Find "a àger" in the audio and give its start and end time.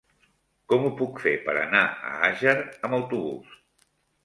2.13-2.57